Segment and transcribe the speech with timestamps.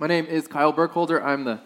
[0.00, 1.22] My name is Kyle Burkholder.
[1.22, 1.60] I'm the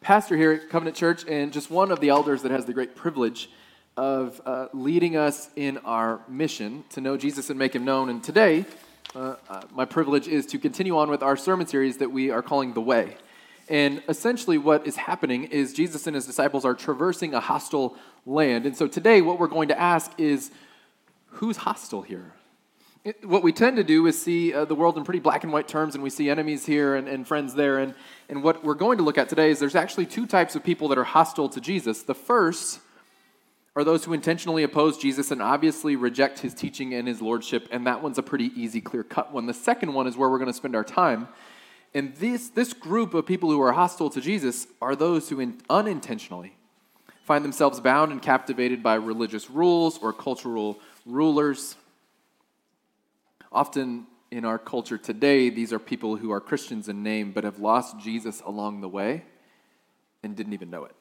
[0.00, 2.96] pastor here at Covenant Church and just one of the elders that has the great
[2.96, 3.50] privilege
[3.98, 8.08] of uh, leading us in our mission to know Jesus and make him known.
[8.08, 8.64] And today,
[9.14, 12.40] uh, uh, my privilege is to continue on with our sermon series that we are
[12.40, 13.18] calling The Way.
[13.68, 18.64] And essentially, what is happening is Jesus and his disciples are traversing a hostile land.
[18.64, 20.50] And so today, what we're going to ask is
[21.26, 22.32] who's hostile here?
[23.22, 25.68] What we tend to do is see uh, the world in pretty black and white
[25.68, 27.78] terms, and we see enemies here and, and friends there.
[27.78, 27.94] And,
[28.30, 30.88] and what we're going to look at today is there's actually two types of people
[30.88, 32.02] that are hostile to Jesus.
[32.02, 32.80] The first
[33.76, 37.86] are those who intentionally oppose Jesus and obviously reject his teaching and his lordship, and
[37.86, 39.46] that one's a pretty easy, clear cut one.
[39.46, 41.28] The second one is where we're going to spend our time.
[41.92, 45.60] And this, this group of people who are hostile to Jesus are those who in,
[45.68, 46.56] unintentionally
[47.24, 51.76] find themselves bound and captivated by religious rules or cultural rulers
[53.54, 57.60] Often in our culture today, these are people who are Christians in name but have
[57.60, 59.22] lost Jesus along the way
[60.24, 60.94] and didn't even know it.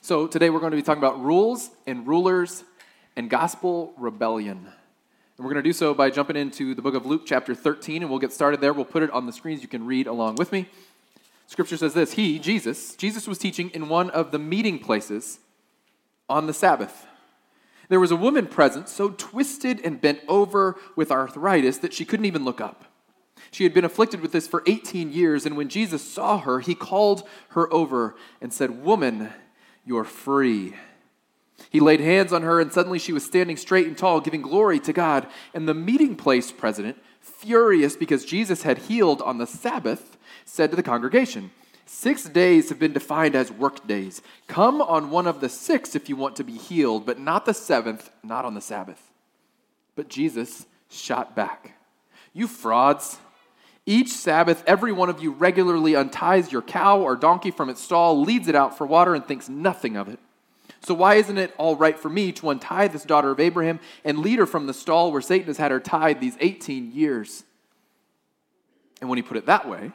[0.00, 2.62] So today we're going to be talking about rules and rulers
[3.16, 4.58] and gospel rebellion.
[4.58, 8.02] And we're going to do so by jumping into the book of Luke, chapter 13,
[8.02, 8.72] and we'll get started there.
[8.72, 9.60] We'll put it on the screens.
[9.60, 10.68] You can read along with me.
[11.48, 15.40] Scripture says this He, Jesus, Jesus was teaching in one of the meeting places
[16.28, 17.06] on the Sabbath.
[17.88, 22.26] There was a woman present, so twisted and bent over with arthritis that she couldn't
[22.26, 22.84] even look up.
[23.50, 26.74] She had been afflicted with this for 18 years, and when Jesus saw her, he
[26.74, 29.32] called her over and said, Woman,
[29.84, 30.74] you're free.
[31.70, 34.78] He laid hands on her, and suddenly she was standing straight and tall, giving glory
[34.80, 35.26] to God.
[35.54, 40.76] And the meeting place president, furious because Jesus had healed on the Sabbath, said to
[40.76, 41.50] the congregation,
[41.86, 44.20] Six days have been defined as work days.
[44.48, 47.54] Come on one of the six if you want to be healed, but not the
[47.54, 49.00] seventh, not on the Sabbath.
[49.94, 51.78] But Jesus shot back.
[52.32, 53.18] You frauds.
[53.86, 58.20] Each Sabbath, every one of you regularly unties your cow or donkey from its stall,
[58.20, 60.18] leads it out for water, and thinks nothing of it.
[60.82, 64.18] So, why isn't it all right for me to untie this daughter of Abraham and
[64.18, 67.44] lead her from the stall where Satan has had her tied these 18 years?
[69.00, 69.92] And when he put it that way,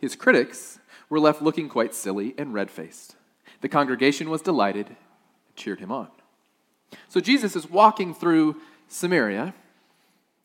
[0.00, 0.80] his critics
[1.14, 3.14] were left looking quite silly and red faced.
[3.60, 4.96] The congregation was delighted and
[5.54, 6.08] cheered him on.
[7.08, 8.56] So Jesus is walking through
[8.88, 9.54] Samaria,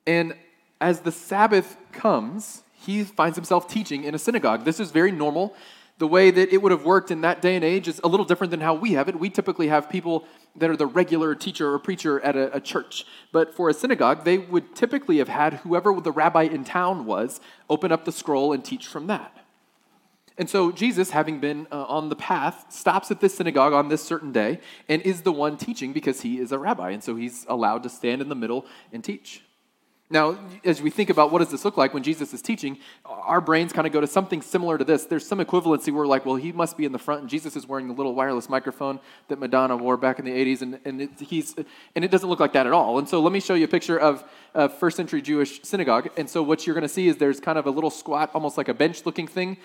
[0.06, 0.36] and
[0.80, 4.64] as the Sabbath comes, he finds himself teaching in a synagogue.
[4.64, 5.56] This is very normal.
[5.98, 8.24] The way that it would have worked in that day and age is a little
[8.24, 9.20] different than how we have it.
[9.20, 10.26] We typically have people
[10.56, 13.08] that are the regular teacher or preacher at a, a, church.
[13.32, 17.42] But for a synagogue, they would typically have had whoever the rabbi in town was
[17.72, 19.36] open up the scroll and teach from that.
[20.40, 24.02] And so Jesus, having been uh, on the path, stops at this synagogue on this
[24.02, 26.92] certain day and is the one teaching because he is a rabbi.
[26.92, 29.44] And so he's allowed to stand in the middle and teach.
[30.12, 33.42] Now, as we think about what does this look like when Jesus is teaching, our
[33.42, 35.06] brains kind of go to something similar to this.
[35.06, 37.68] There's some equivalency where like, well, he must be in the front, and Jesus is
[37.68, 41.12] wearing the little wireless microphone that Madonna wore back in the 80s, and, and, it,
[41.20, 41.54] he's,
[41.96, 42.98] and it doesn't look like that at all.
[42.98, 44.24] And so let me show you a picture of
[44.56, 46.10] a first century Jewish synagogue.
[46.18, 48.58] And so what you're going to see is there's kind of a little squat, almost
[48.58, 49.58] like a bench looking thing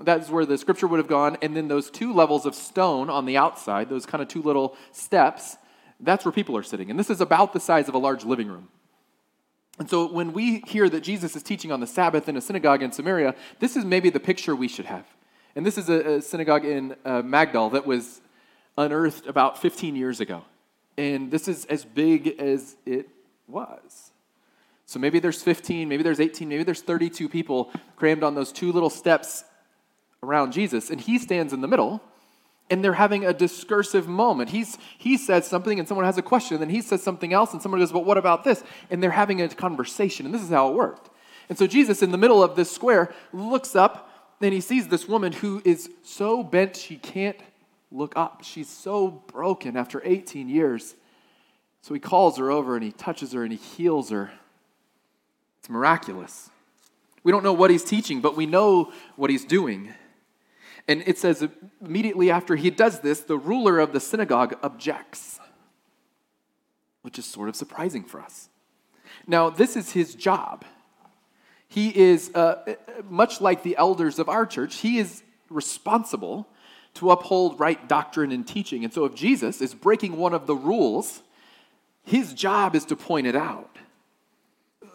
[0.00, 1.36] that's where the scripture would have gone.
[1.42, 4.76] And then those two levels of stone on the outside, those kind of two little
[4.90, 5.56] steps,
[6.00, 6.90] that's where people are sitting.
[6.90, 8.68] And this is about the size of a large living room.
[9.78, 12.82] And so when we hear that Jesus is teaching on the Sabbath in a synagogue
[12.82, 15.06] in Samaria, this is maybe the picture we should have.
[15.54, 18.20] And this is a, a synagogue in uh, Magdala that was
[18.76, 20.42] unearthed about 15 years ago.
[20.96, 23.08] And this is as big as it
[23.46, 24.10] was.
[24.86, 28.72] So maybe there's 15, maybe there's 18, maybe there's 32 people crammed on those two
[28.72, 29.44] little steps
[30.22, 32.00] around Jesus, and he stands in the middle,
[32.70, 34.50] and they're having a discursive moment.
[34.50, 37.52] He's, he says something, and someone has a question, and then he says something else,
[37.52, 38.62] and someone goes, But what about this?
[38.90, 41.10] And they're having a conversation, and this is how it worked.
[41.48, 44.08] And so Jesus, in the middle of this square, looks up,
[44.40, 47.36] and he sees this woman who is so bent she can't
[47.92, 48.42] look up.
[48.42, 50.94] She's so broken after 18 years.
[51.82, 54.32] So he calls her over and he touches her and he heals her.
[55.58, 56.50] It's miraculous.
[57.22, 59.92] We don't know what he's teaching, but we know what he's doing.
[60.88, 61.46] And it says
[61.80, 65.38] immediately after he does this, the ruler of the synagogue objects,
[67.02, 68.48] which is sort of surprising for us.
[69.26, 70.64] Now, this is his job.
[71.68, 72.74] He is, uh,
[73.08, 76.48] much like the elders of our church, he is responsible
[76.94, 78.84] to uphold right doctrine and teaching.
[78.84, 81.22] And so if Jesus is breaking one of the rules,
[82.04, 83.78] his job is to point it out.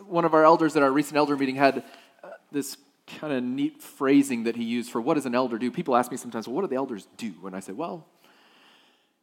[0.06, 1.84] One of our elders at our recent elder meeting had
[2.24, 5.72] uh, this kind of neat phrasing that he used for what does an elder do?
[5.72, 7.34] People ask me sometimes, well, what do the elders do?
[7.46, 8.06] And I say, well,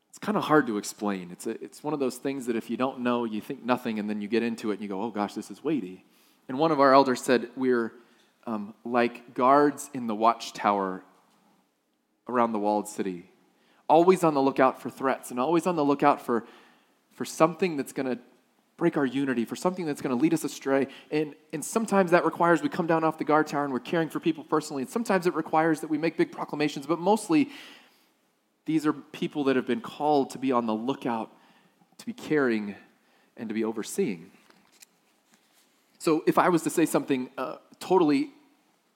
[0.09, 1.31] it's kind of hard to explain.
[1.31, 3.99] It's, a, it's one of those things that if you don't know, you think nothing,
[3.99, 6.05] and then you get into it and you go, oh gosh, this is weighty.
[6.49, 7.93] And one of our elders said, We're
[8.47, 11.03] um, like guards in the watchtower
[12.29, 13.31] around the walled city,
[13.89, 16.45] always on the lookout for threats and always on the lookout for,
[17.13, 18.19] for something that's going to
[18.85, 20.87] break our unity, for something that's going to lead us astray.
[21.11, 24.11] And, and sometimes that requires we come down off the guard tower and we're caring
[24.11, 24.83] for people personally.
[24.83, 27.49] And sometimes it requires that we make big proclamations, but mostly
[28.67, 31.33] these are people that have been called to be on the lookout,
[31.97, 32.75] to be caring,
[33.39, 34.31] and to be overseeing.
[35.99, 38.33] So if I was to say something uh, totally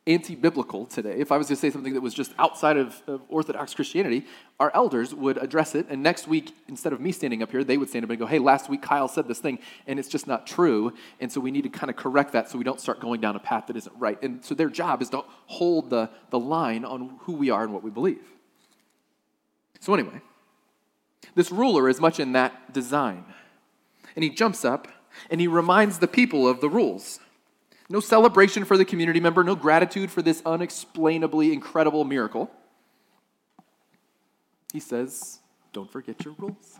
[0.08, 3.20] anti biblical today, if I was to say something that was just outside of, of,
[3.28, 4.24] Orthodox Christianity,
[4.58, 5.86] our elders would address it.
[5.90, 8.26] And next week, instead of me standing up here, they would stand up and go,
[8.26, 10.94] hey, last week Kyle said this thing, and it's just not true.
[11.20, 13.36] And so we need to kind of correct that so we don't start going down
[13.36, 14.20] a path that isn't right.
[14.22, 17.72] And so their job is to hold the, the line on who we are and
[17.72, 18.24] what we believe.
[19.80, 20.22] So, anyway,
[21.34, 23.24] this ruler is much in that design.
[24.16, 24.88] And he jumps up
[25.30, 27.20] and he reminds the people of the rules.
[27.88, 32.50] No celebration for the community member, no gratitude for this unexplainably incredible miracle.
[34.72, 35.38] He says,
[35.72, 36.78] Don't forget your rules.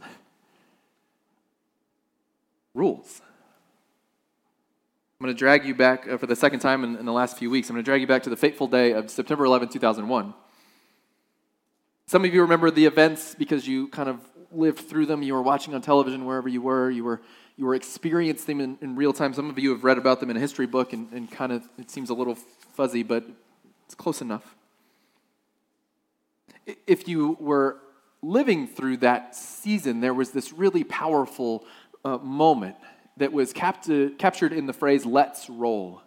[2.74, 3.22] rules.
[5.20, 7.38] I'm going to drag you back uh, for the second time in, in, the last
[7.38, 7.68] few weeks.
[7.68, 10.32] I'm going to drag you back to the fateful day of September 11, 2001.
[12.06, 14.20] Some of you remember the events because you kind of
[14.52, 15.22] lived through them.
[15.22, 16.88] You were watching on television wherever you were.
[16.88, 17.20] You were
[17.58, 19.34] you were experiencing them in, in, real time.
[19.34, 21.68] Some of you have read about them in a history book, and, and kind of
[21.76, 23.24] it seems a little fuzzy, but
[23.84, 24.54] it's close enough.
[26.86, 27.78] If you were
[28.22, 31.64] living through that season, there was this really powerful
[32.04, 32.76] uh, moment
[33.16, 36.00] that was capt- captured in the phrase, let's roll.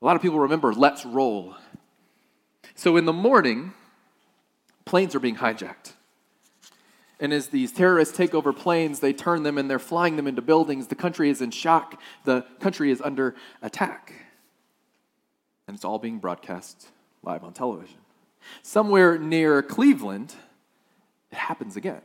[0.00, 1.56] A lot of people remember, let's roll.
[2.76, 3.72] So in the morning,
[4.84, 5.93] planes are being hijacked.
[7.20, 10.42] And as these terrorists take over planes, they turn them and they're flying them into
[10.42, 10.88] buildings.
[10.88, 12.00] The country is in shock.
[12.24, 14.12] The country is under attack.
[15.66, 16.88] And it's all being broadcast
[17.22, 17.98] live on television.
[18.62, 20.34] Somewhere near Cleveland,
[21.30, 22.02] it happens again.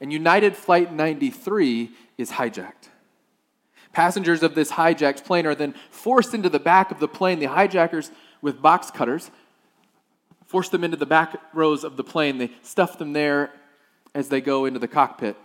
[0.00, 2.88] And United Flight 93 is hijacked.
[3.92, 7.38] Passengers of this hijacked plane are then forced into the back of the plane.
[7.38, 8.10] The hijackers,
[8.40, 9.30] with box cutters,
[10.46, 12.38] force them into the back rows of the plane.
[12.38, 13.50] They stuff them there
[14.16, 15.36] as they go into the cockpit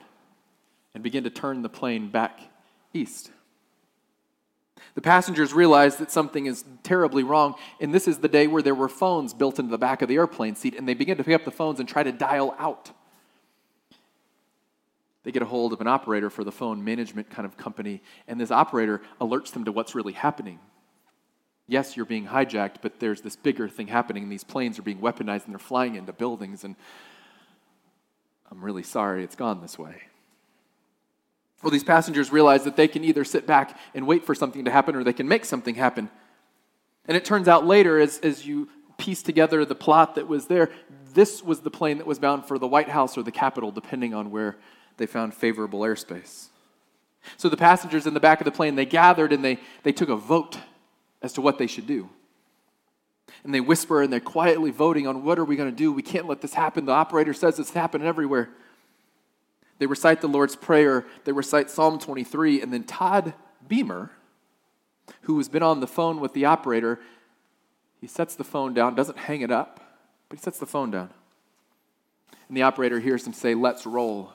[0.94, 2.40] and begin to turn the plane back
[2.94, 3.30] east.
[4.96, 8.74] The passengers realize that something is terribly wrong, and this is the day where there
[8.74, 11.36] were phones built into the back of the airplane seat, and they begin to pick
[11.36, 12.92] up the phones and try to dial out.
[15.24, 18.40] They get a hold of an operator for the phone management kind of company, and
[18.40, 20.60] this operator alerts them to what's really happening.
[21.68, 24.30] Yes, you're being hijacked, but there's this bigger thing happening.
[24.30, 26.78] These planes are being weaponized and they're flying into buildings, and
[28.52, 30.04] I'm really sorry it's gone this way.
[31.64, 34.72] Well, these passengers realize that they can either sit back and wait for something to
[34.72, 36.10] happen or they can make something happen.
[37.08, 40.72] And it turns out later, as, as you piece together the plot that was there,
[41.14, 44.14] this was the plane that was bound for the White House or the Capitol, depending
[44.14, 44.58] on where
[44.98, 46.48] they found favorable airspace.
[47.38, 50.10] So the passengers in the back of the plane, they gathered and they, they took
[50.10, 50.58] a vote
[51.22, 52.10] as to what they should do
[53.44, 55.92] and they whisper and they're quietly voting on what are we going to do?
[55.92, 56.86] We can't let this happen.
[56.86, 58.50] The operator says it's happening everywhere.
[59.80, 63.34] They recite the Lord's Prayer, they recite Psalm 23, and then Todd
[63.68, 64.12] Beamer,
[65.22, 67.00] who has been on the phone with the operator,
[68.00, 69.80] he sets the phone down, doesn't hang it up,
[70.30, 71.10] but he sets the phone down.
[72.48, 74.34] And the operator hears him say, Let's roll.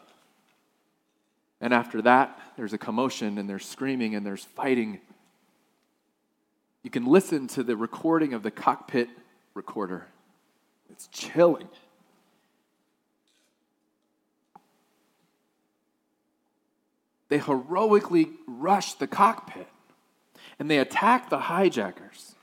[1.60, 5.00] And after that, there's a commotion and there's screaming and there's fighting
[6.86, 9.08] you can listen to the recording of the cockpit
[9.54, 10.06] recorder.
[10.88, 11.66] It's chilling.
[17.28, 19.66] They heroically rush the cockpit
[20.60, 22.36] and they attack the hijackers.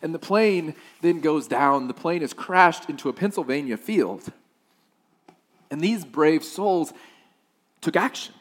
[0.00, 1.88] And the plane then goes down.
[1.88, 4.32] The plane is crashed into a Pennsylvania field.
[5.70, 6.94] And these brave souls
[7.82, 8.32] took action.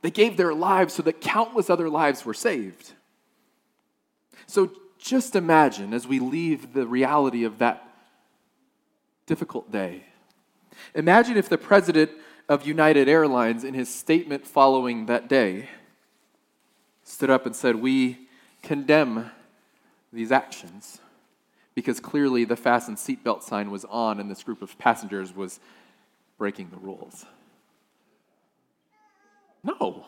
[0.00, 2.92] They gave their lives so that countless other lives were saved.
[4.46, 7.88] So just imagine as we leave the reality of that
[9.26, 10.04] difficult day.
[10.94, 12.10] Imagine if the president
[12.48, 15.68] of United Airlines, in his statement following that day,
[17.04, 18.28] stood up and said, We
[18.62, 19.30] condemn
[20.12, 20.98] these actions
[21.74, 25.58] because clearly the fasten seatbelt sign was on and this group of passengers was
[26.36, 27.24] breaking the rules.
[29.64, 30.04] No.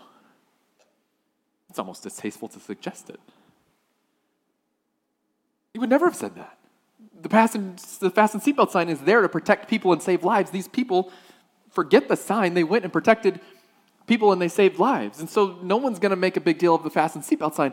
[1.71, 3.21] It's almost distasteful to suggest it.
[5.75, 6.57] He would never have said that.
[7.21, 10.50] The fasten, the fasten seatbelt sign is there to protect people and save lives.
[10.50, 11.12] These people
[11.71, 12.54] forget the sign.
[12.54, 13.40] They went and protected
[14.07, 15.19] people and they saved lives.
[15.19, 17.73] And so no one's going to make a big deal of the fasten seatbelt sign.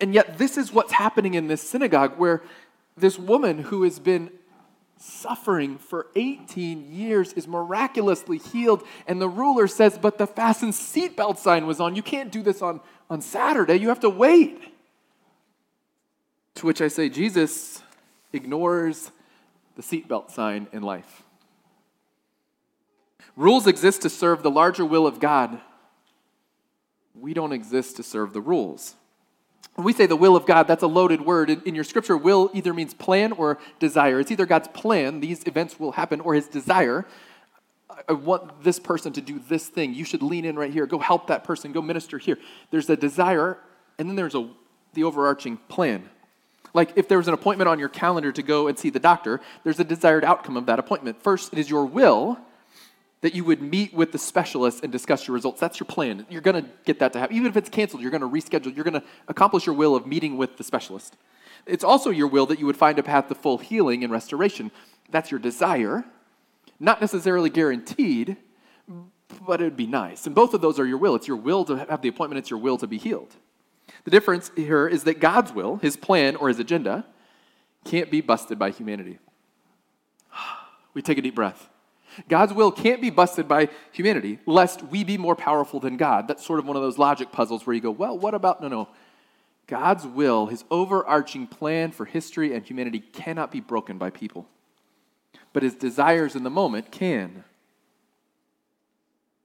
[0.00, 2.42] And yet, this is what's happening in this synagogue where
[2.96, 4.30] this woman who has been
[4.96, 8.84] suffering for 18 years is miraculously healed.
[9.08, 11.96] And the ruler says, But the fasten seatbelt sign was on.
[11.96, 13.76] You can't do this on, on Saturday.
[13.76, 14.69] You have to wait.
[16.60, 17.82] To which I say, Jesus
[18.34, 19.12] ignores
[19.76, 21.22] the seatbelt sign in life.
[23.34, 25.58] Rules exist to serve the larger will of God.
[27.18, 28.94] We don't exist to serve the rules.
[29.76, 31.48] When we say the will of God, that's a loaded word.
[31.48, 34.20] In, in, your scripture, will either means plan or desire.
[34.20, 37.06] It's either God's plan, these events will happen, or his desire.
[38.06, 39.94] I want this person to do this thing.
[39.94, 40.84] You should lean in right here.
[40.84, 41.72] Go help that person.
[41.72, 42.36] Go minister here.
[42.70, 43.56] There's a desire,
[43.98, 44.46] and then there's a,
[44.92, 46.10] the overarching plan.
[46.72, 49.40] Like if there was an appointment on your calendar to go and see the doctor,
[49.64, 51.22] there's a desired outcome of that appointment.
[51.22, 52.38] First, it is your will
[53.22, 55.60] that you would meet with the specialist and discuss your results.
[55.60, 56.26] That's your plan.
[56.30, 57.36] You're going to get that to happen.
[57.36, 58.74] Even if it's canceled, you're going to reschedule.
[58.74, 61.16] You're going to accomplish your will of meeting with the specialist.
[61.66, 64.70] It's also your will that you would find a path to full healing and restoration.
[65.10, 66.04] That's your desire.
[66.78, 68.38] Not necessarily guaranteed,
[69.46, 70.26] but it would be nice.
[70.26, 71.14] And both of those are your will.
[71.14, 73.36] It's your will to have the appointment, it's your will to be healed.
[74.04, 77.04] The difference here is that God's will, his plan, or his agenda,
[77.84, 79.18] can't be busted by humanity.
[80.92, 81.68] We take a deep breath.
[82.28, 86.26] God's will can't be busted by humanity, lest we be more powerful than God.
[86.26, 88.60] That's sort of one of those logic puzzles where you go, well, what about?
[88.60, 88.88] No, no.
[89.68, 94.48] God's will, his overarching plan for history and humanity, cannot be broken by people.
[95.52, 97.44] But his desires in the moment can.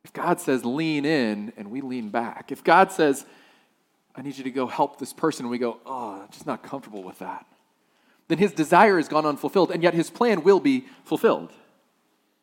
[0.04, 3.25] If God says lean in and we lean back, if God says,
[4.17, 6.63] I need you to go help this person, and we go, oh, I'm just not
[6.63, 7.45] comfortable with that,
[8.27, 11.51] then his desire has gone unfulfilled, and yet his plan will be fulfilled.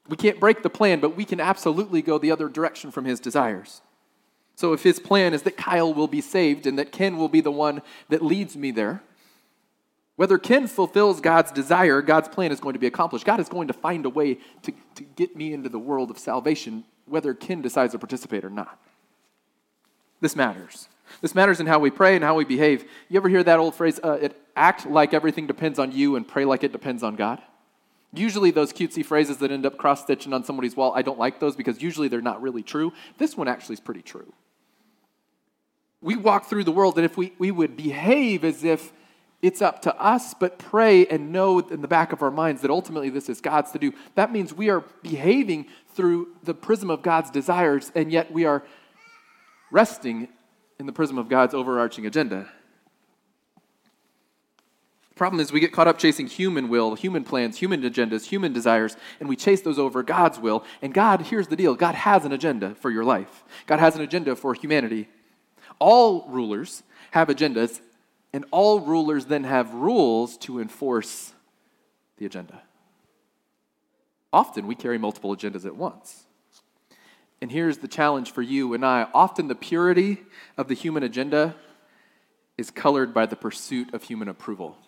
[0.08, 3.20] We can't break the plan, but we can absolutely go the other direction from his
[3.20, 3.80] desires.
[4.56, 7.40] So if his plan is that Kyle will be saved and that Ken will be
[7.40, 9.02] the one that leads me there,
[10.16, 13.24] whether Ken fulfills God's desire, God's plan is going to be accomplished.
[13.24, 16.18] God is going to find a way to, to get me into the world of
[16.18, 18.78] salvation, whether Ken decides to participate or not.
[20.20, 20.88] This matters.
[21.21, 22.85] This matters in how we pray and how we behave.
[23.09, 26.26] You ever hear that old phrase, uh, it, act like everything depends on you and
[26.26, 27.40] pray like it depends on God?
[28.14, 31.40] Usually, those cutesy phrases that end up cross stitching on somebody's wall, I don't like
[31.40, 32.92] those because usually they're not really true.
[33.18, 34.32] This one actually is pretty true.
[36.02, 38.92] We walk through the world that if we, we would behave as if
[39.40, 42.71] it's up to us, but pray and know in the back of our minds that
[42.71, 47.02] ultimately this is God's to do, that means we are behaving through the prism of
[47.02, 48.62] God's desires, and yet we are
[49.71, 50.28] resting
[50.82, 52.48] in the prism of God's overarching agenda.
[55.10, 58.52] The problem is we get caught up chasing human will, human plans, human agendas, human
[58.52, 60.64] desires, and we chase those over God's will.
[60.82, 64.02] And God, here's the deal God has an agenda for your life, God has an
[64.02, 65.08] agenda for humanity.
[65.78, 67.80] All rulers have agendas,
[68.32, 71.32] and all rulers then have rules to enforce
[72.16, 72.60] the agenda.
[74.32, 76.24] Often we carry multiple agendas at once.
[77.42, 80.18] And here's the challenge for you and I often the purity
[80.56, 81.56] of the human agenda
[82.56, 84.78] is colored by the pursuit of human approval.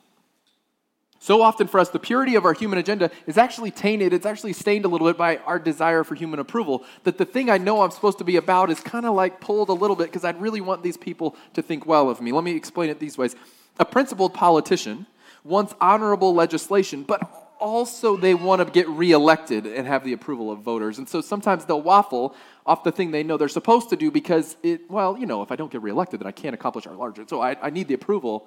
[1.18, 4.52] So often for us, the purity of our human agenda is actually tainted, it's actually
[4.52, 6.84] stained a little bit by our desire for human approval.
[7.02, 9.68] That the thing I know I'm supposed to be about is kind of like pulled
[9.68, 12.30] a little bit because I'd really want these people to think well of me.
[12.30, 13.34] Let me explain it these ways.
[13.80, 15.06] A principled politician
[15.42, 20.60] wants honorable legislation, but also they want to get reelected and have the approval of
[20.60, 20.98] voters.
[20.98, 22.34] And so sometimes they'll waffle
[22.66, 25.52] off the thing they know they're supposed to do because it, well, you know, if
[25.52, 27.24] I don't get reelected, then I can't accomplish our larger.
[27.28, 28.46] So I, I need the approval.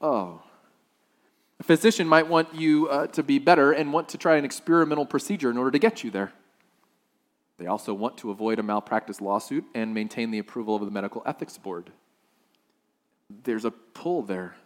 [0.00, 0.42] Oh,
[1.60, 5.06] a physician might want you uh, to be better and want to try an experimental
[5.06, 6.32] procedure in order to get you there.
[7.58, 11.22] They also want to avoid a malpractice lawsuit and maintain the approval of the medical
[11.24, 11.90] ethics board.
[13.44, 14.56] There's a pull there.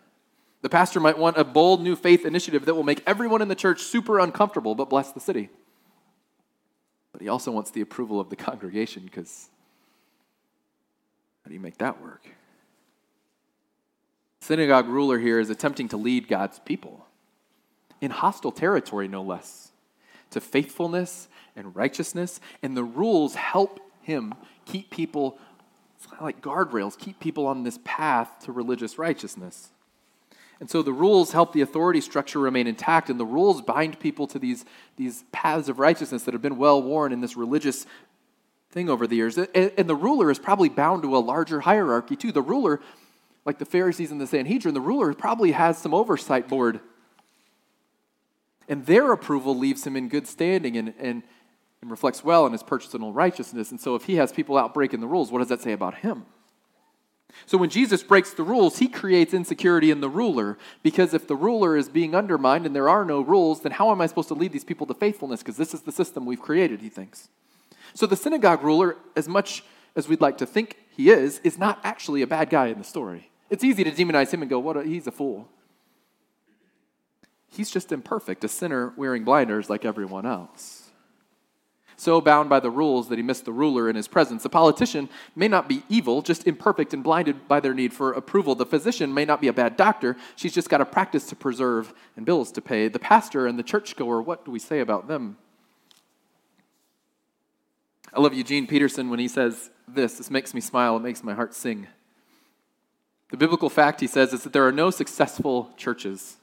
[0.63, 3.55] The pastor might want a bold new faith initiative that will make everyone in the
[3.55, 5.51] church super uncomfortable but bless the city.
[7.13, 9.49] But he also wants the approval of the congregation because
[11.45, 12.29] how do you make that work?
[14.49, 17.05] synagogue ruler here is attempting to lead God's people
[18.01, 19.73] in hostile territory, no less,
[20.31, 22.41] to faithfulness and righteousness.
[22.63, 24.35] And the rules help him
[24.65, 25.39] keep people,
[25.97, 29.69] it's kind of like guardrails, keep people on this path to religious righteousness.
[30.61, 34.27] And so the rules help the authority structure remain intact, and the rules bind people
[34.29, 34.65] to these,
[34.97, 37.87] these paths of righteousness that have been well worn in this religious
[38.71, 39.39] thing over the years.
[39.39, 42.33] And, and the ruler is probably bound to a larger hierarchy, too.
[42.33, 42.81] The ruler,
[43.45, 46.81] like the Pharisees and the Sanhedrin, the ruler probably has some oversight board.
[48.69, 51.23] And their approval leaves him in good standing and, and,
[51.81, 53.71] and reflects well on his personal righteousness.
[53.71, 55.95] And so if he has people out breaking the rules, what does that say about
[55.99, 56.27] him?
[57.47, 61.37] So when Jesus breaks the rules, he creates insecurity in the ruler because if the
[61.37, 64.35] ruler is being undermined and there are no rules, then how am I supposed to
[64.35, 65.41] lead these people to faithfulness?
[65.41, 67.29] Because this is the system we've created, he thinks.
[67.95, 69.65] So the synagogue ruler, as much
[69.97, 72.85] as we'd like to think he is, is not actually a bad guy in the
[72.85, 73.31] story.
[73.51, 75.49] It's easy to demonize him and go, what a, he's a fool.
[77.51, 80.78] He's just imperfect, a sinner wearing blinders like everyone else
[81.99, 84.45] so bound by the rules that he missed the ruler in his presence.
[84.45, 88.55] The politician may not be evil, just imperfect and blinded by their need for approval.
[88.55, 91.93] The physician may not be a bad doctor, she's just got a practice to preserve
[92.17, 92.89] and bills to pay.
[92.89, 95.37] The pastor and the churchgoer, what do we say about them?
[98.15, 100.17] I love Eugene Peterson when he says this.
[100.17, 101.89] This makes me smile, it makes my heart sing.
[103.31, 106.38] The biblical fact, he says, is that there are no successful churches.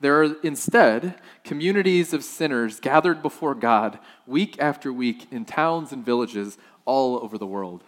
[0.00, 6.04] There are instead communities of sinners gathered before God week after week in towns and
[6.04, 7.84] villages all over the world.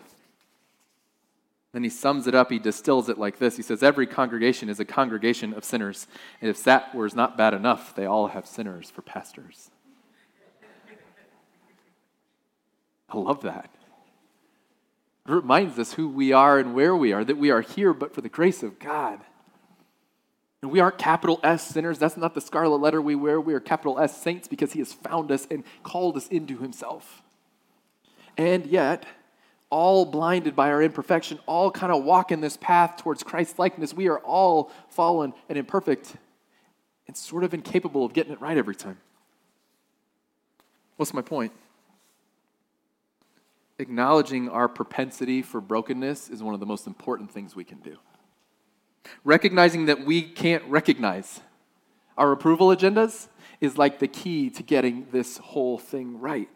[1.73, 3.57] Then he sums it up, he distills it like this.
[3.57, 6.07] He says, Every congregation is a congregation of sinners.
[6.43, 9.71] And if that were not bad enough, they all have sinners for pastors.
[13.09, 13.71] I love that.
[15.27, 18.15] It reminds us who we are and where we are, that we are here but
[18.15, 19.21] for the grace of God.
[20.63, 21.99] And we aren't capital S sinners.
[21.99, 23.41] That's not the scarlet letter we wear.
[23.41, 27.23] We are capital S saints because he has found us and called us into himself.
[28.37, 29.05] And yet,
[29.71, 33.93] all blinded by our imperfection, all kind of walk in this path towards Christ's likeness.
[33.93, 36.15] We are all fallen and imperfect
[37.09, 38.99] and sort of incapable of getting it right every time.
[40.97, 41.53] What's my point?
[43.79, 47.97] Acknowledging our propensity for brokenness is one of the most important things we can do.
[49.25, 51.41] Recognizing that we can't recognize
[52.19, 53.29] our approval agendas
[53.61, 56.49] is like the key to getting this whole thing right.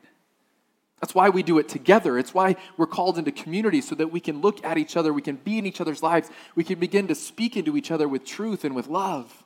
[1.00, 2.18] That's why we do it together.
[2.18, 5.22] It's why we're called into community so that we can look at each other, we
[5.22, 8.24] can be in each other's lives, we can begin to speak into each other with
[8.24, 9.44] truth and with love.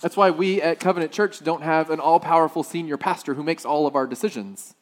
[0.00, 3.64] That's why we at Covenant Church don't have an all powerful senior pastor who makes
[3.64, 4.75] all of our decisions.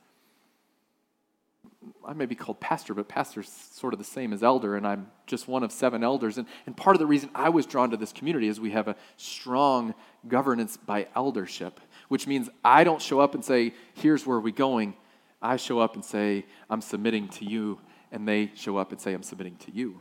[2.06, 5.10] I may be called pastor, but pastor's sort of the same as elder, and I'm
[5.26, 6.38] just one of seven elders.
[6.38, 8.88] And, and part of the reason I was drawn to this community is we have
[8.88, 9.94] a strong
[10.28, 14.94] governance by eldership, which means I don't show up and say, here's where we're going.
[15.40, 17.80] I show up and say, I'm submitting to you,
[18.12, 20.00] and they show up and say, I'm submitting to you.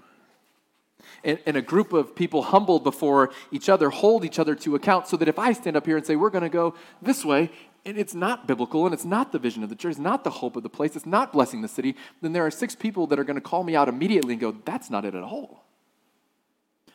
[1.24, 5.08] And, and, a group of people humbled before each other hold each other to account
[5.08, 7.52] so that if I stand up here and say, we're going to go this way,
[7.86, 10.30] and it's not biblical and it's not the vision of the church, it's not the
[10.30, 13.20] hope of the place, it's not blessing the city, then there are six people that
[13.20, 15.66] are going to call me out immediately and go, that's not it at all.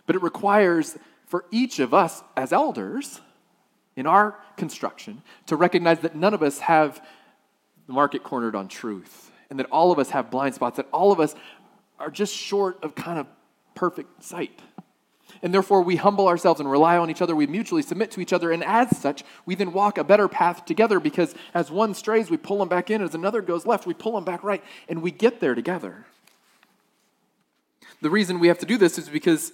[0.06, 0.96] But it requires
[1.26, 3.20] for each of us as elders
[3.96, 7.04] in our construction to recognize that none of us have
[7.86, 11.12] the market cornered on truth and that all of us have blind spots, that all
[11.12, 11.34] of us
[11.98, 13.26] are just short of kind of
[13.74, 14.60] perfect sight
[15.42, 17.34] and therefore we humble ourselves and rely on each other.
[17.34, 20.64] We mutually submit to each other, and as such, we then walk a better path
[20.64, 23.02] together because as one strays, we pull them back in.
[23.02, 26.06] As another goes left, we pull them back right, and we get there together.
[28.00, 29.52] The reason we have to do this is because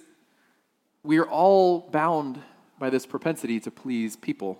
[1.03, 2.41] we are all bound
[2.79, 4.59] by this propensity to please people.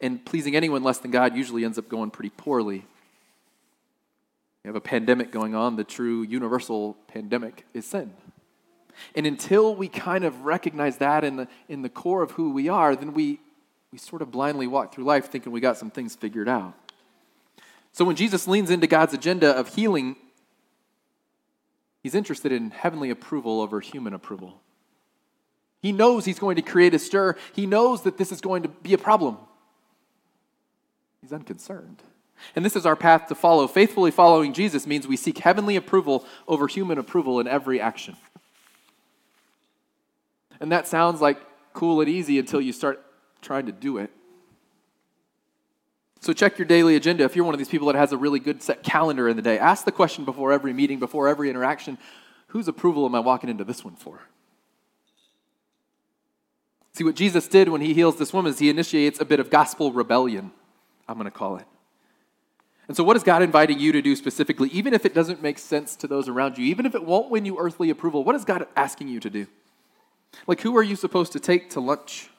[0.00, 2.84] And pleasing anyone less than God usually ends up going pretty poorly.
[4.64, 5.76] We have a pandemic going on.
[5.76, 8.12] The true universal pandemic is sin.
[9.14, 12.68] And until we kind of recognize that in the, in the core of who we
[12.68, 13.40] are, then we,
[13.92, 16.74] we sort of blindly walk through life thinking we got some things figured out.
[17.92, 20.16] So when Jesus leans into God's agenda of healing,
[22.02, 24.60] he's interested in heavenly approval over human approval.
[25.80, 28.68] He knows he's going to create a stir, he knows that this is going to
[28.68, 29.38] be a problem.
[31.20, 32.02] He's unconcerned.
[32.54, 33.66] And this is our path to follow.
[33.66, 38.16] Faithfully following Jesus means we seek heavenly approval over human approval in every action.
[40.60, 41.40] And that sounds like
[41.72, 43.04] cool and easy until you start
[43.40, 44.10] trying to do it.
[46.20, 47.24] So check your daily agenda.
[47.24, 49.42] If you're one of these people that has a really good set calendar in the
[49.42, 51.96] day, ask the question before every meeting, before every interaction
[52.48, 54.20] whose approval am I walking into this one for?
[56.92, 59.50] See, what Jesus did when he heals this woman is he initiates a bit of
[59.50, 60.50] gospel rebellion,
[61.06, 61.66] I'm going to call it.
[62.88, 65.58] And so, what is God inviting you to do specifically, even if it doesn't make
[65.58, 68.24] sense to those around you, even if it won't win you earthly approval?
[68.24, 69.46] What is God asking you to do?
[70.46, 72.30] Like, who are you supposed to take to lunch?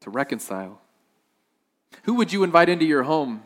[0.00, 0.80] To reconcile?
[2.04, 3.42] Who would you invite into your home?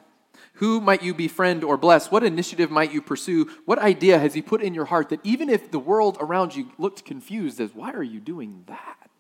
[0.54, 2.10] Who might you befriend or bless?
[2.10, 3.50] What initiative might you pursue?
[3.64, 6.70] What idea has He put in your heart that even if the world around you
[6.78, 9.10] looked confused as, why are you doing that?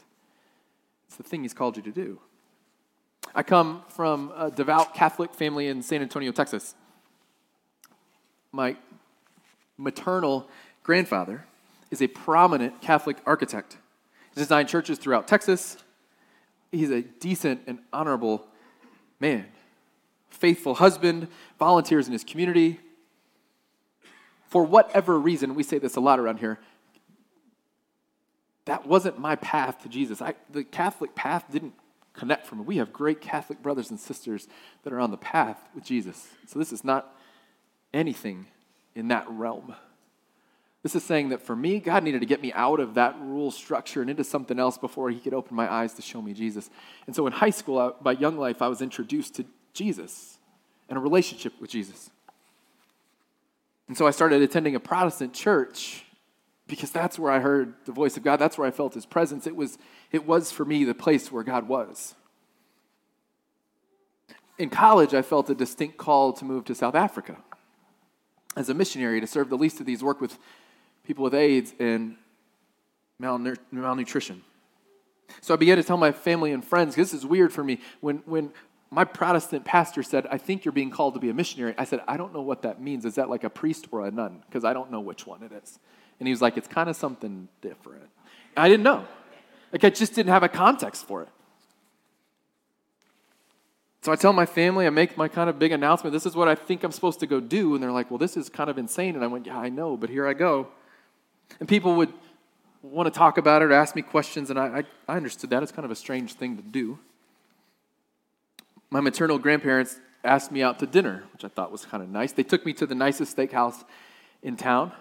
[1.06, 2.20] It's the thing He's called you to do.
[3.34, 6.74] I come from a devout Catholic family in San Antonio, Texas.
[8.52, 8.76] My
[9.78, 10.48] maternal
[10.82, 11.46] grandfather
[11.92, 13.76] is a prominent Catholic architect.
[14.34, 15.76] He designed churches throughout Texas.
[16.72, 18.48] He's a decent and honorable
[19.20, 19.46] man,
[20.30, 21.28] faithful husband,
[21.58, 22.80] volunteers in his community.
[24.48, 26.58] For whatever reason, we say this a lot around here,
[28.64, 30.22] that wasn't my path to Jesus.
[30.22, 31.74] I, the Catholic path didn't
[32.14, 32.62] connect for me.
[32.62, 34.48] We have great Catholic brothers and sisters
[34.84, 36.28] that are on the path with Jesus.
[36.46, 37.14] So this is not
[37.92, 38.46] anything
[38.94, 39.74] in that realm.
[40.82, 43.52] This is saying that for me, God needed to get me out of that rule
[43.52, 46.70] structure and into something else before He could open my eyes to show me Jesus.
[47.06, 50.38] And so in high school, by young life, I was introduced to Jesus
[50.88, 52.10] and a relationship with Jesus.
[53.86, 56.04] And so I started attending a Protestant church
[56.66, 58.38] because that's where I heard the voice of God.
[58.38, 59.46] That's where I felt His presence.
[59.46, 59.78] It was,
[60.10, 62.14] it was for me the place where God was.
[64.58, 67.36] In college, I felt a distinct call to move to South Africa
[68.56, 70.38] as a missionary to serve the least of these, work with
[71.04, 72.16] people with AIDS and
[73.18, 74.42] malnutrition.
[75.40, 77.80] So I began to tell my family and friends, this is weird for me.
[78.00, 78.52] When, when
[78.90, 82.02] my Protestant pastor said, I think you're being called to be a missionary, I said,
[82.06, 83.04] I don't know what that means.
[83.04, 84.42] Is that like a priest or a nun?
[84.46, 85.78] Because I don't know which one it is.
[86.20, 88.08] And he was like, it's kind of something different.
[88.56, 89.06] I didn't know.
[89.72, 91.30] Like, I just didn't have a context for it.
[94.02, 96.12] So I tell my family, I make my kind of big announcement.
[96.12, 97.74] This is what I think I'm supposed to go do.
[97.74, 99.14] And they're like, well, this is kind of insane.
[99.14, 100.68] And I went, yeah, I know, but here I go.
[101.60, 102.12] And people would
[102.82, 105.62] want to talk about it or ask me questions, and I, I, I understood that.
[105.62, 106.98] It's kind of a strange thing to do.
[108.90, 112.32] My maternal grandparents asked me out to dinner, which I thought was kind of nice.
[112.32, 113.84] They took me to the nicest steakhouse
[114.42, 114.92] in town,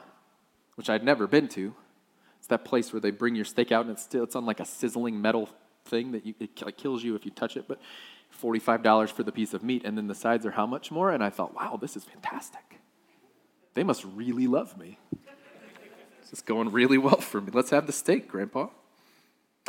[0.76, 1.74] which I'd never been to.
[2.38, 4.60] It's that place where they bring your steak out and it's still it's on like
[4.60, 5.50] a sizzling metal
[5.86, 7.68] thing that you, it kills you if you touch it.
[7.68, 7.80] But
[8.42, 11.12] $45 for the piece of meat, and then the sides are how much more?
[11.12, 12.80] And I thought, wow, this is fantastic.
[13.74, 14.98] They must really love me.
[16.32, 17.52] It's going really well for me.
[17.54, 18.68] Let's have the steak, Grandpa.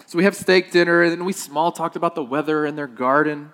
[0.07, 3.53] So we have steak dinner, and we small talked about the weather and their garden.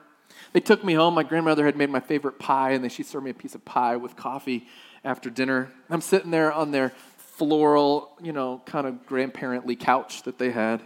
[0.52, 1.14] They took me home.
[1.14, 3.64] My grandmother had made my favorite pie, and then she served me a piece of
[3.64, 4.66] pie with coffee
[5.04, 5.70] after dinner.
[5.90, 10.82] I'm sitting there on their floral, you know, kind of grandparently couch that they had.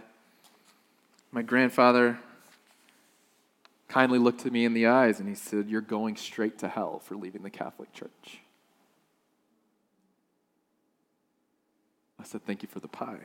[1.31, 2.19] My grandfather
[3.87, 6.99] kindly looked at me in the eyes and he said, You're going straight to hell
[6.99, 8.42] for leaving the Catholic Church.
[12.23, 13.19] I said, Thank you for the pie.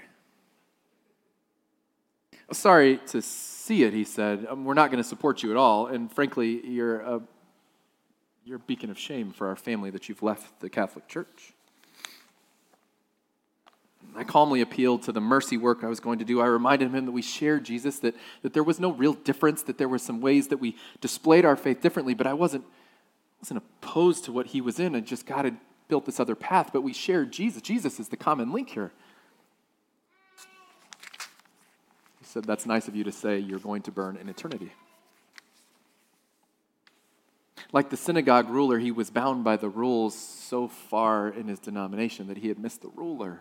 [2.50, 4.46] Sorry to see it, he said.
[4.48, 5.86] Um, we're not going to support you at all.
[5.86, 7.20] And frankly, you're a,
[8.44, 11.52] you're a beacon of shame for our family that you've left the Catholic Church.
[14.16, 16.40] I calmly appealed to the mercy work I was going to do.
[16.40, 19.78] I reminded him that we shared Jesus, that, that there was no real difference, that
[19.78, 22.64] there were some ways that we displayed our faith differently, but I wasn't,
[23.40, 24.96] wasn't opposed to what he was in.
[24.96, 25.58] I just God had
[25.88, 27.62] built this other path, but we shared Jesus.
[27.62, 28.92] Jesus is the common link here.
[32.18, 34.72] He said, That's nice of you to say you're going to burn in eternity.
[37.72, 42.28] Like the synagogue ruler, he was bound by the rules so far in his denomination
[42.28, 43.40] that he had missed the ruler.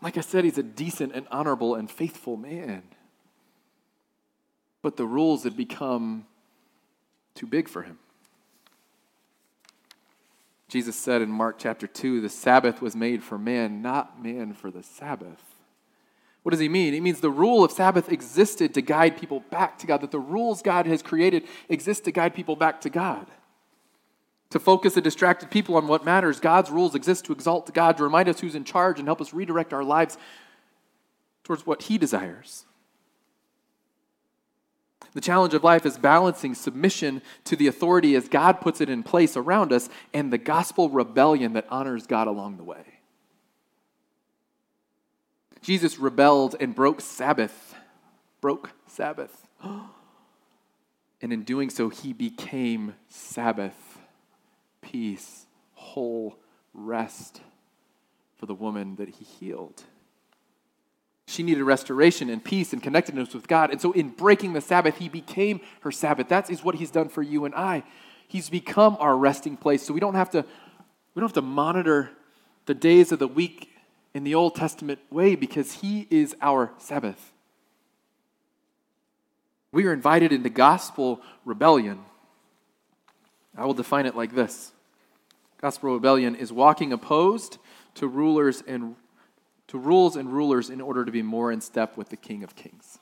[0.00, 2.82] Like I said, he's a decent and honorable and faithful man.
[4.82, 6.26] But the rules had become
[7.34, 7.98] too big for him.
[10.68, 14.70] Jesus said in Mark chapter 2 the Sabbath was made for man, not man for
[14.70, 15.42] the Sabbath.
[16.42, 16.92] What does he mean?
[16.92, 20.20] He means the rule of Sabbath existed to guide people back to God, that the
[20.20, 23.26] rules God has created exist to guide people back to God.
[24.50, 28.04] To focus a distracted people on what matters, God's rules exist to exalt God, to
[28.04, 30.18] remind us who's in charge, and help us redirect our lives
[31.42, 32.65] towards what He desires.
[35.16, 39.02] The challenge of life is balancing submission to the authority as God puts it in
[39.02, 42.84] place around us and the gospel rebellion that honors God along the way.
[45.62, 47.74] Jesus rebelled and broke Sabbath,
[48.42, 49.46] broke Sabbath.
[51.22, 53.98] And in doing so, he became Sabbath,
[54.82, 56.36] peace, whole
[56.74, 57.40] rest
[58.36, 59.82] for the woman that he healed.
[61.26, 63.70] She needed restoration and peace and connectedness with God.
[63.70, 66.28] And so, in breaking the Sabbath, He became her Sabbath.
[66.28, 67.82] That is what He's done for you and I.
[68.28, 69.82] He's become our resting place.
[69.82, 70.44] So we don't have to,
[71.14, 72.10] we don't have to monitor
[72.66, 73.70] the days of the week
[74.14, 77.32] in the Old Testament way because he is our Sabbath.
[79.72, 82.00] We are invited into gospel rebellion.
[83.56, 84.72] I will define it like this
[85.60, 87.58] Gospel rebellion is walking opposed
[87.94, 88.96] to rulers and
[89.68, 92.54] to rules and rulers in order to be more in step with the King of
[92.54, 92.98] Kings.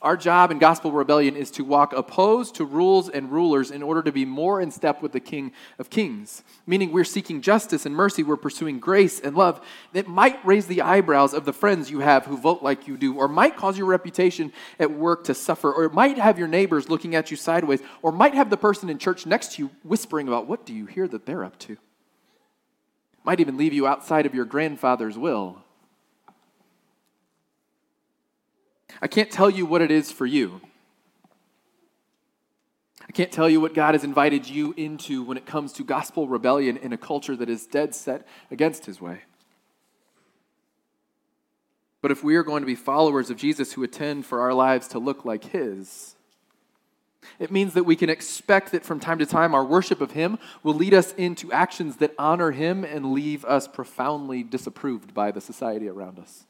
[0.00, 4.00] Our job in gospel rebellion is to walk opposed to rules and rulers in order
[4.04, 7.96] to be more in step with the King of Kings, meaning we're seeking justice and
[7.96, 9.60] mercy, we're pursuing grace and love
[9.94, 13.16] that might raise the eyebrows of the friends you have who vote like you do,
[13.16, 17.16] or might cause your reputation at work to suffer, or might have your neighbors looking
[17.16, 20.46] at you sideways, or might have the person in church next to you whispering about
[20.46, 21.76] what do you hear that they're up to.
[23.28, 25.58] Might even leave you outside of your grandfather's will
[29.02, 30.62] I can't tell you what it is for you.
[33.06, 36.26] I can't tell you what God has invited you into when it comes to gospel
[36.26, 39.20] rebellion in a culture that is dead set against his way.
[42.00, 44.88] But if we are going to be followers of Jesus who attend for our lives
[44.88, 46.16] to look like his,
[47.38, 50.38] it means that we can expect that from time to time our worship of him
[50.62, 55.40] will lead us into actions that honor him and leave us profoundly disapproved by the
[55.40, 56.44] society around us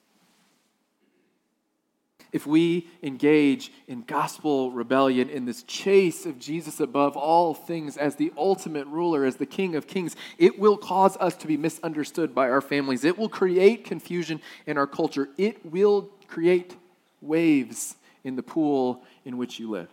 [2.32, 8.16] if we engage in gospel rebellion, in this chase of Jesus above all things as
[8.16, 12.34] the ultimate ruler, as the King of Kings, it will cause us to be misunderstood
[12.34, 13.04] by our families.
[13.04, 15.28] It will create confusion in our culture.
[15.38, 16.76] It will create
[17.22, 19.88] waves in the pool in which you live.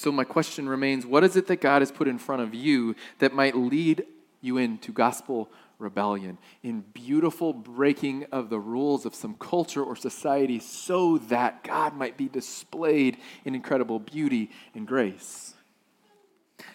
[0.00, 2.96] So, my question remains what is it that God has put in front of you
[3.18, 4.06] that might lead
[4.40, 10.58] you into gospel rebellion, in beautiful breaking of the rules of some culture or society
[10.58, 15.52] so that God might be displayed in incredible beauty and grace.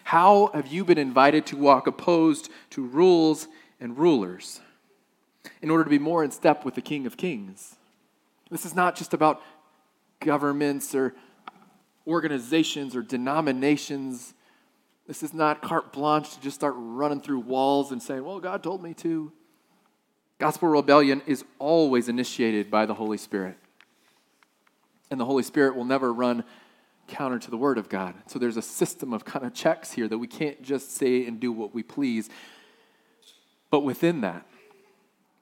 [0.04, 3.48] How have you been invited to walk opposed to rules
[3.80, 4.60] and rulers
[5.60, 7.74] in order to be more in step with the King of Kings?
[8.52, 9.42] This is not just about
[10.20, 11.12] governments or
[12.06, 14.34] organizations or denominations
[15.06, 18.62] this is not carte blanche to just start running through walls and saying, well, God
[18.62, 19.32] told me to.
[20.38, 23.56] Gospel rebellion is always initiated by the Holy Spirit.
[25.10, 26.44] And the Holy Spirit will never run
[27.06, 28.14] counter to the Word of God.
[28.26, 31.38] So there's a system of kind of checks here that we can't just say and
[31.38, 32.28] do what we please.
[33.70, 34.44] But within that,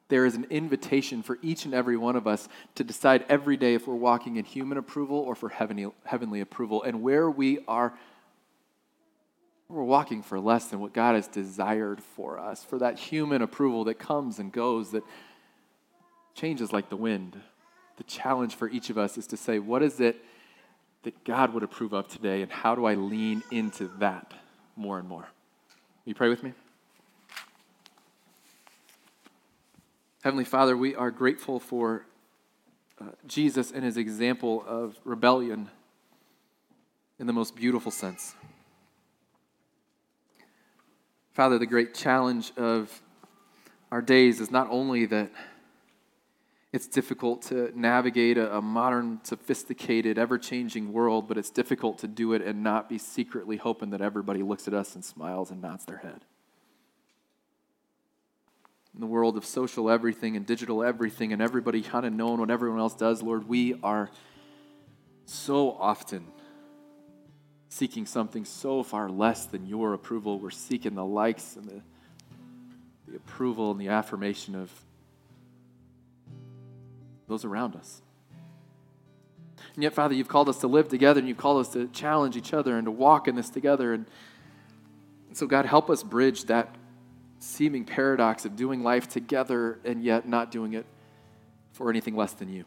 [0.08, 3.74] there is an invitation for each and every one of us to decide every day
[3.74, 6.82] if we're walking in human approval or for heavenly, heavenly approval.
[6.82, 7.94] And where we are
[9.68, 13.84] we're walking for less than what God has desired for us, for that human approval
[13.84, 15.02] that comes and goes, that
[16.34, 17.40] changes like the wind.
[17.96, 20.22] The challenge for each of us is to say, what is it
[21.02, 24.32] that God would approve of today, and how do I lean into that
[24.76, 25.28] more and more?
[26.04, 26.52] Will you pray with me?
[30.24, 32.06] Heavenly Father, we are grateful for
[32.98, 35.68] uh, Jesus and his example of rebellion
[37.18, 38.34] in the most beautiful sense.
[41.32, 43.02] Father, the great challenge of
[43.92, 45.30] our days is not only that
[46.72, 52.08] it's difficult to navigate a, a modern, sophisticated, ever changing world, but it's difficult to
[52.08, 55.60] do it and not be secretly hoping that everybody looks at us and smiles and
[55.60, 56.24] nods their head.
[58.94, 62.50] In the world of social everything and digital everything, and everybody kind of knowing what
[62.50, 64.08] everyone else does, Lord, we are
[65.26, 66.26] so often
[67.68, 70.38] seeking something so far less than your approval.
[70.38, 71.80] We're seeking the likes and the,
[73.08, 74.70] the approval and the affirmation of
[77.26, 78.00] those around us.
[79.74, 82.36] And yet, Father, you've called us to live together and you've called us to challenge
[82.36, 83.92] each other and to walk in this together.
[83.92, 84.06] And,
[85.28, 86.72] and so, God, help us bridge that
[87.44, 90.86] seeming paradox of doing life together and yet not doing it
[91.72, 92.64] for anything less than you.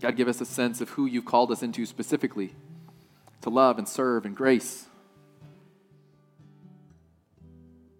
[0.00, 2.54] God, give us a sense of who you've called us into specifically
[3.40, 4.86] to love and serve and grace?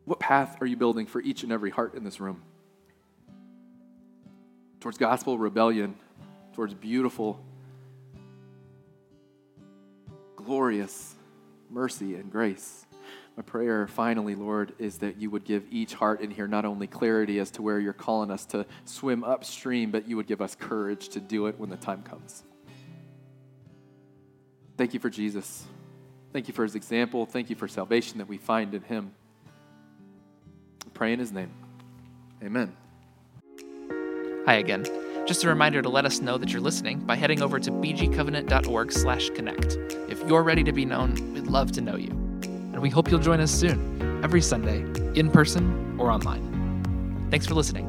[0.05, 2.43] What path are you building for each and every heart in this room?
[4.81, 5.97] Towards gospel rebellion,
[6.53, 7.41] towards beautiful,
[10.37, 11.15] glorious
[11.71, 12.87] mercy and grace.
[13.39, 16.89] My prayer, finally, Lord, is that you would give each heart in here not only
[16.89, 20.57] clarity as to where you're calling us to swim upstream, but you would give us
[20.57, 22.43] courage to do it when the time comes.
[24.77, 25.65] Thank you for Jesus.
[26.33, 27.27] Thank you for his example.
[27.27, 29.13] Thank you for salvation that we find in him.
[30.85, 31.53] I pray in his name.
[32.43, 32.77] Amen.
[34.47, 34.85] Hi again.
[35.27, 39.77] Just a reminder to let us know that you're listening by heading over to bgcovenant.org/connect.
[40.11, 42.28] If you're ready to be known, we'd love to know you.
[42.79, 44.21] And we hope you'll join us soon.
[44.23, 44.85] every Sunday,
[45.19, 47.27] in person or online.
[47.29, 47.88] Thanks for listening.